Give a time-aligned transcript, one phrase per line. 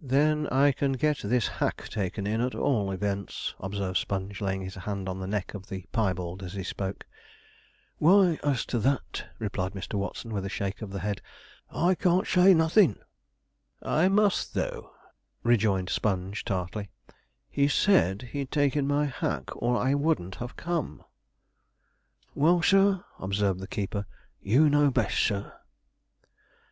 [0.00, 4.74] 'Then I can get this hack taken in, at all events,' observed Sponge, laying his
[4.74, 7.06] hand on the neck of the piebald as he spoke.
[7.98, 9.94] 'Why, as to that,' replied Mr.
[9.94, 11.22] Watson, with a shake of the head,
[11.70, 12.98] 'I can't say nothin'.'
[13.80, 14.90] 'I must, though,'
[15.44, 16.88] rejoined Sponge, tartly;
[17.48, 21.04] 'he said he'd take in my hack, or I wouldn't have come.'
[22.34, 24.06] 'Well, sir,' observed the keeper,
[24.42, 25.54] 'you know best, sir.'